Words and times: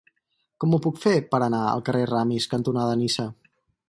Com 0.63 0.71
ho 0.71 0.79
puc 0.85 0.95
fer 1.03 1.13
per 1.35 1.39
anar 1.47 1.59
al 1.73 1.83
carrer 1.89 2.01
Ramis 2.13 2.47
cantonada 2.55 2.97
Niça? 3.03 3.27